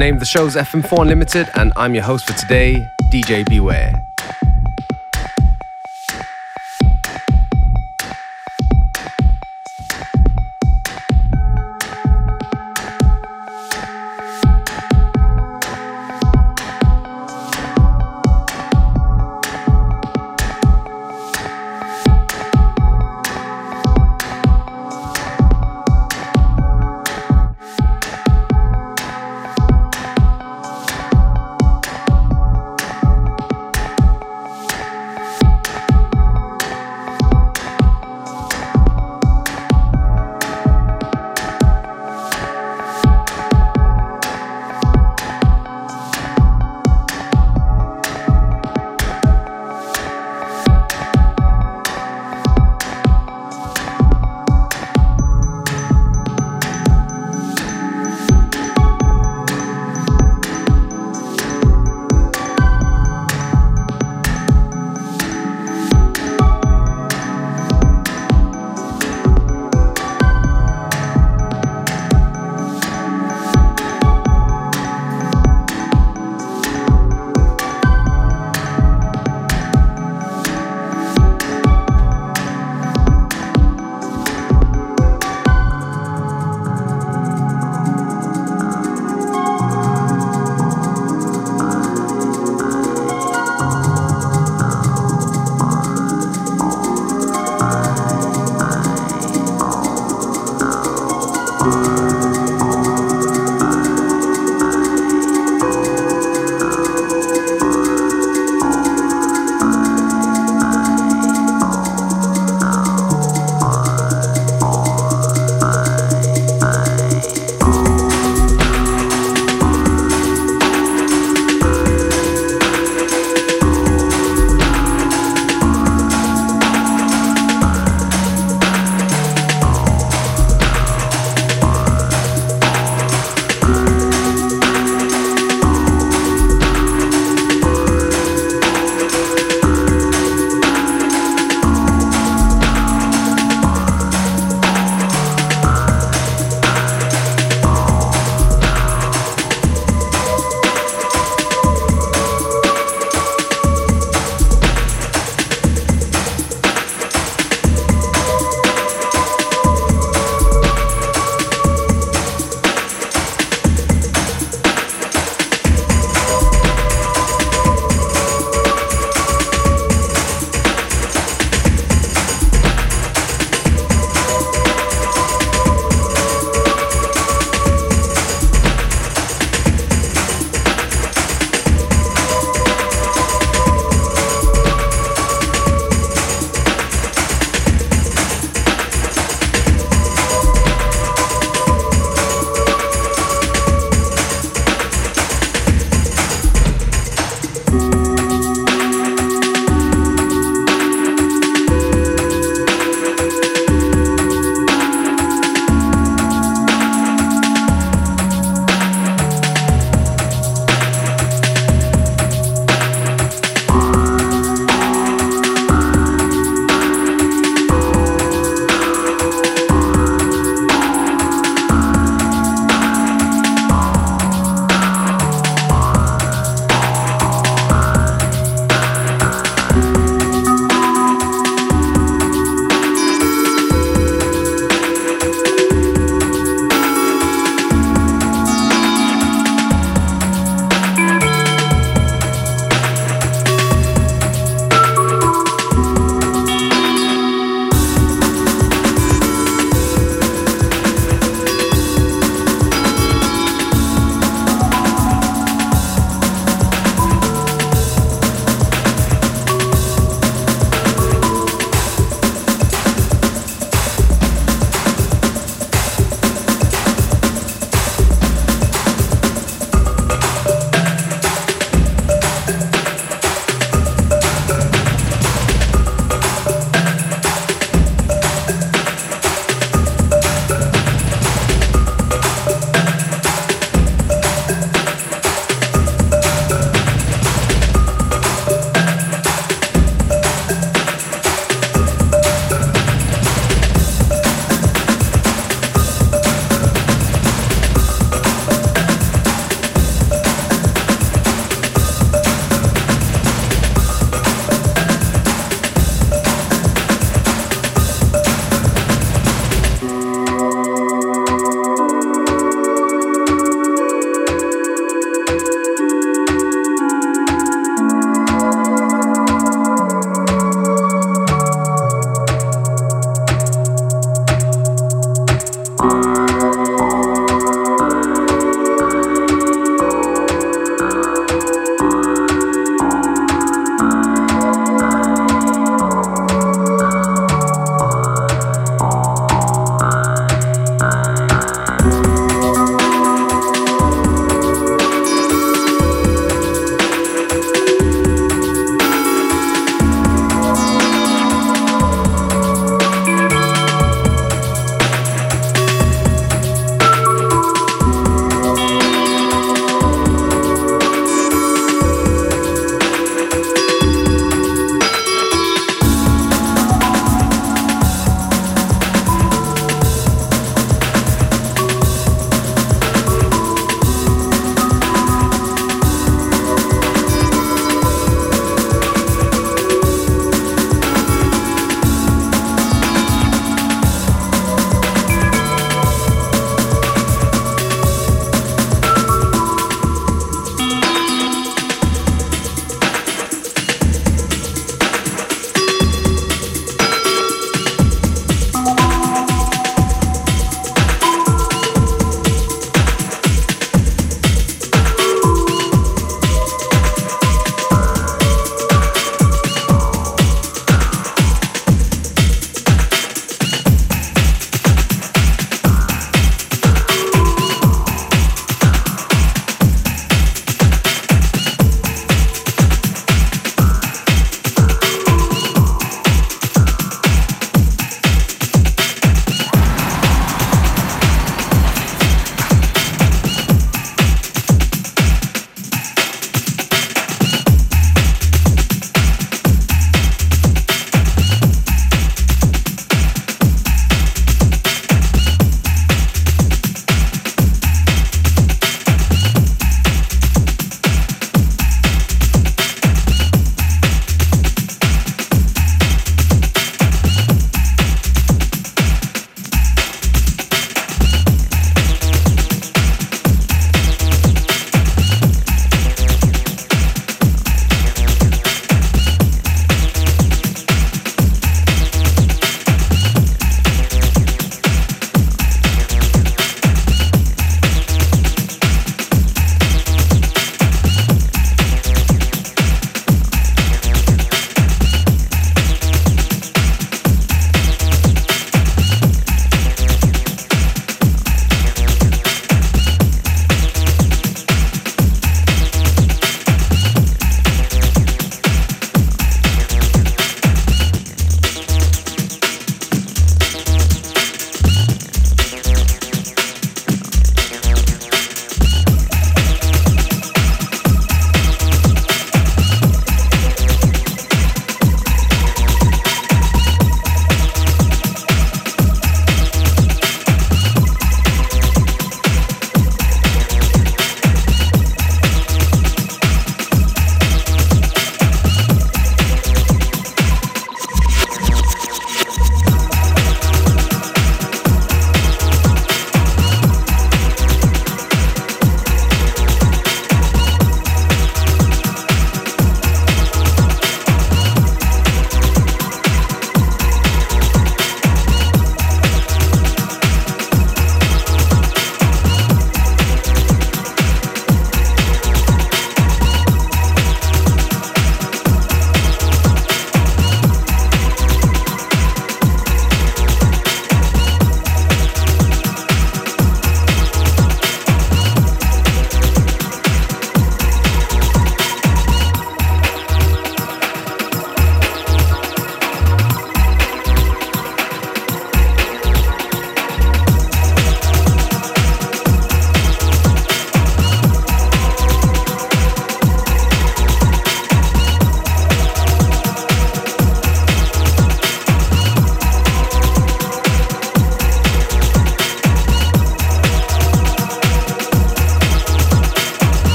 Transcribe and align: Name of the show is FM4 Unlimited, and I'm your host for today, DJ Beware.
Name 0.00 0.14
of 0.14 0.20
the 0.20 0.26
show 0.26 0.46
is 0.46 0.56
FM4 0.56 1.02
Unlimited, 1.02 1.50
and 1.56 1.74
I'm 1.76 1.94
your 1.94 2.04
host 2.04 2.26
for 2.26 2.32
today, 2.32 2.88
DJ 3.10 3.46
Beware. 3.46 4.09